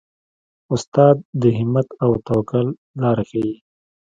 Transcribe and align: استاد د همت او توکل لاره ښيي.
استاد 0.73 1.15
د 1.41 1.43
همت 1.57 1.87
او 2.03 2.11
توکل 2.27 2.67
لاره 3.01 3.23
ښيي. 3.29 3.55